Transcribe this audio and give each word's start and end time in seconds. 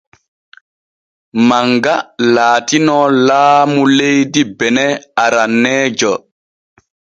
Manga 1.47 1.93
laatino 2.33 2.97
laamu 3.27 3.83
leydi 3.97 4.41
benin 4.57 4.91
aranneejo. 5.25 6.13